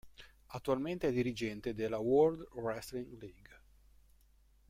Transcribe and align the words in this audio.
Attualmente 0.53 1.07
è 1.07 1.11
dirigente 1.11 1.75
della 1.75 1.99
World 1.99 2.47
Wrestling 2.53 3.21
League. 3.21 3.61